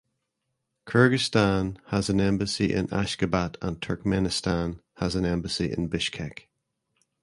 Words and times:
Kyrgyzstan 0.87 1.77
has 1.89 2.09
an 2.09 2.19
embassy 2.19 2.73
in 2.73 2.87
Ashgabat 2.87 3.57
and 3.61 3.79
Turkmenistan 3.79 4.79
has 4.97 5.13
an 5.13 5.27
embassy 5.27 5.71
in 5.71 5.91
Bishkek. 5.91 6.47